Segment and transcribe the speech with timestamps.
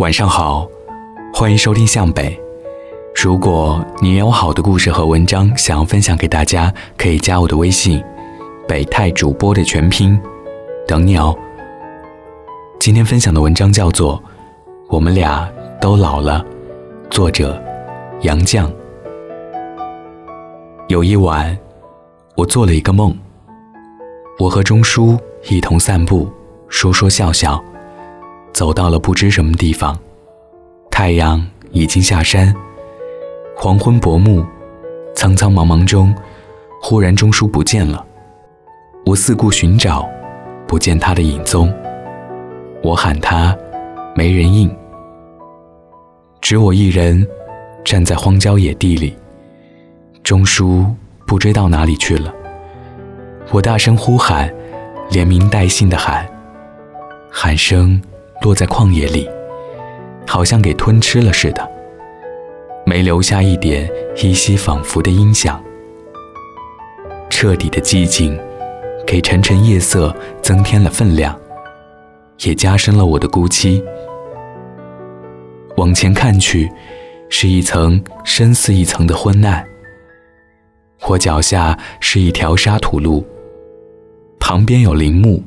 [0.00, 0.66] 晚上好，
[1.30, 2.34] 欢迎收听向北。
[3.22, 8.02] 如果你也有好的故事和文章想要分享给大家，可以加我的微信
[8.66, 10.18] “北泰主播”的全拼，
[10.88, 11.36] 等你哦。
[12.78, 14.16] 今天分享的文章叫做
[14.88, 15.46] 《我们俩
[15.82, 16.42] 都老了》，
[17.10, 17.62] 作者
[18.22, 18.66] 杨绛。
[20.88, 21.54] 有一晚，
[22.36, 23.14] 我做了一个梦，
[24.38, 25.18] 我和钟书
[25.50, 26.26] 一同散步，
[26.70, 27.62] 说说笑笑。
[28.52, 29.98] 走到了不知什么地方，
[30.90, 32.54] 太阳已经下山，
[33.56, 34.44] 黄昏薄暮，
[35.14, 36.14] 苍苍茫茫中，
[36.80, 38.04] 忽然钟书不见了。
[39.06, 40.08] 我四顾寻找，
[40.66, 41.72] 不见他的影踪。
[42.82, 43.56] 我喊他，
[44.14, 44.70] 没人应。
[46.40, 47.26] 只我一人
[47.84, 49.16] 站在荒郊野地里，
[50.22, 50.84] 钟书
[51.26, 52.34] 不知到哪里去了。
[53.50, 54.52] 我大声呼喊，
[55.10, 56.28] 连名带姓的喊，
[57.30, 58.00] 喊声。
[58.42, 59.28] 落在旷野里，
[60.26, 61.70] 好像给吞吃了似的，
[62.86, 65.62] 没留下一点依稀仿佛的音响。
[67.28, 68.38] 彻底的寂静，
[69.06, 71.38] 给沉沉夜色增添了分量，
[72.40, 73.82] 也加深了我的孤寂。
[75.76, 76.70] 往前看去，
[77.28, 79.64] 是一层深似一层的昏暗。
[81.06, 83.24] 我脚下是一条沙土路，
[84.38, 85.42] 旁边有林木，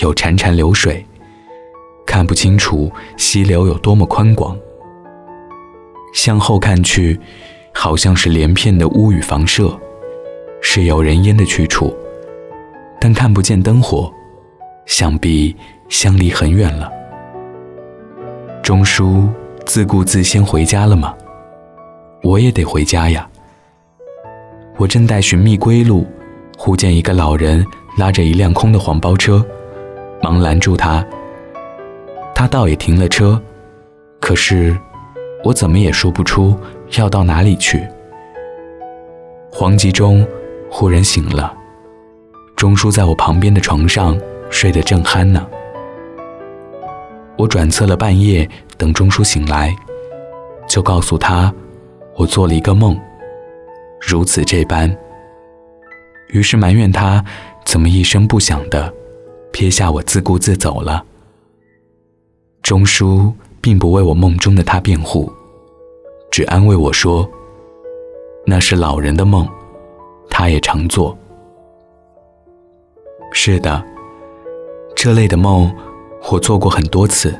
[0.00, 1.04] 有潺潺流水。
[2.18, 4.58] 看不清楚溪流有多么宽广，
[6.12, 7.16] 向后看去，
[7.72, 9.78] 好像是连片的屋宇房舍，
[10.60, 11.96] 是有人烟的去处，
[13.00, 14.12] 但看不见灯火，
[14.84, 15.54] 想必
[15.88, 16.90] 相离很远了。
[18.64, 19.28] 钟叔
[19.64, 21.14] 自顾自先回家了吗？
[22.24, 23.28] 我也得回家呀。
[24.76, 26.04] 我正待寻觅归路，
[26.58, 27.64] 忽见一个老人
[27.96, 29.46] 拉着一辆空的黄包车，
[30.20, 31.06] 忙拦住他。
[32.38, 33.42] 他倒也停了车，
[34.20, 34.78] 可是
[35.42, 36.56] 我怎么也说不出
[36.96, 37.84] 要到哪里去。
[39.50, 40.24] 黄急中
[40.70, 41.52] 忽然醒了，
[42.54, 44.16] 钟叔在我旁边的床上
[44.50, 45.44] 睡得正酣呢。
[47.36, 49.74] 我转侧了半夜，等钟叔醒来，
[50.68, 51.52] 就告诉他
[52.14, 52.96] 我做了一个梦，
[54.00, 54.96] 如此这般。
[56.28, 57.24] 于是埋怨他
[57.64, 58.94] 怎么一声不响的
[59.50, 61.04] 撇下我自顾自走了。
[62.68, 65.32] 钟书并不为我梦中的他辩护，
[66.30, 67.26] 只安慰我说
[68.44, 69.48] ：“那是老人的梦，
[70.28, 71.16] 他也常做。”
[73.32, 73.82] 是的，
[74.94, 75.74] 这类的梦
[76.30, 77.34] 我做过很多次。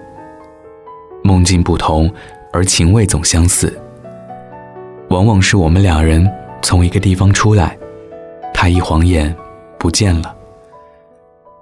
[1.22, 2.10] 梦境不同，
[2.50, 3.78] 而情味总相似。
[5.10, 6.26] 往往是我们两人
[6.62, 7.76] 从一个地方出来，
[8.54, 9.36] 他一晃眼
[9.78, 10.34] 不见了。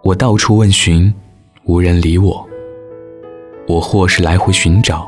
[0.04, 1.12] 我到处问询，
[1.64, 2.48] 无人理我。
[3.68, 5.06] 我或是来回寻找，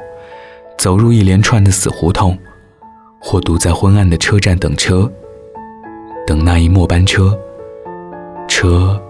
[0.77, 2.37] 走入一连串的死胡同，
[3.21, 5.11] 或堵在昏暗的车站等车，
[6.27, 7.39] 等那一末班车，
[8.49, 9.01] 车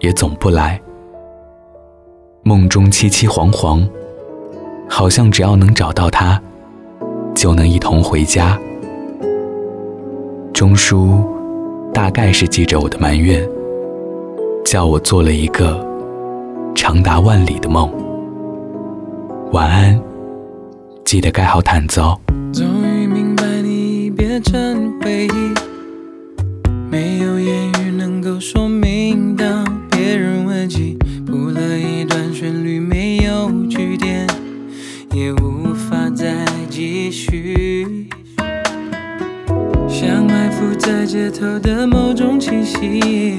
[0.00, 0.80] 也总不来。
[2.42, 3.88] 梦中凄凄惶惶，
[4.88, 6.40] 好像只要能找到他，
[7.34, 8.58] 就能一同回家。
[10.52, 11.22] 钟书
[11.94, 13.48] 大概是记着我的埋怨，
[14.64, 15.86] 叫我做了一个
[16.74, 17.88] 长达万里的梦。
[19.52, 19.98] 晚安，
[21.06, 22.20] 记得盖好毯子哦。
[22.52, 25.54] 终于明白你已变成回忆，
[26.90, 29.34] 没有言语能够说明。
[29.34, 34.26] 当别人问起，谱了一段旋律，没有句点，
[35.14, 38.06] 也无法再继续。
[39.88, 43.38] 像埋伏在街头的某种气息，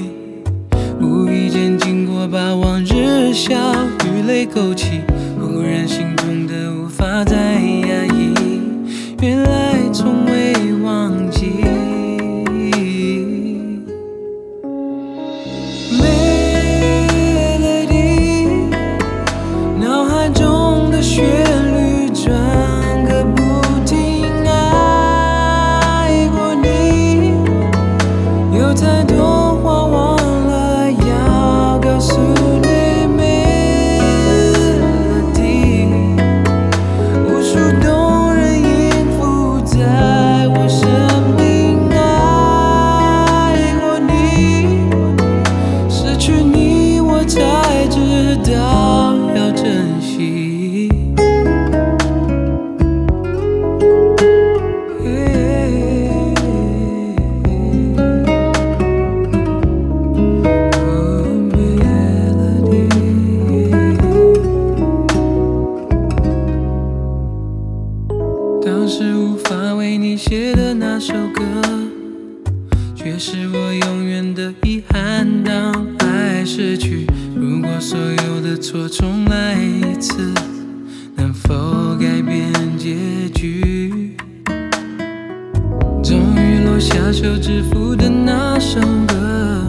[1.00, 3.54] 无意间经过，把往日笑
[4.06, 5.02] 与泪勾起。
[7.00, 7.79] 发在
[68.72, 71.42] 当时无法为你写的那首歌，
[72.94, 75.26] 却是我永远的遗憾。
[75.42, 80.32] 当爱失去，如果所有的错重来一次，
[81.16, 82.94] 能否改变结
[83.34, 84.14] 局？
[86.00, 89.66] 终于落下手指符的那首歌，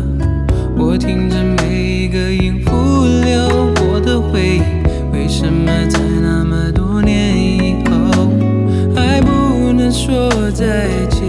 [0.78, 1.41] 我听着。
[10.54, 11.21] 在一起。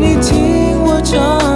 [0.00, 1.49] 你听我唱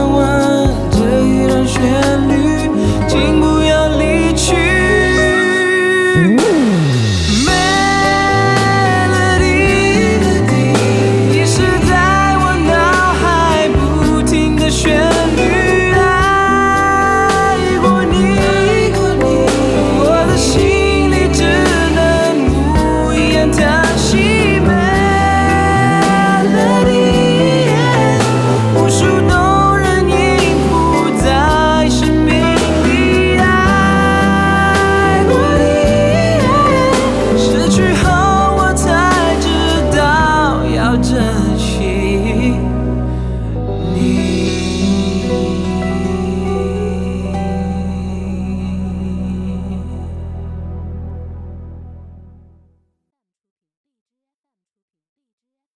[42.45, 42.84] me.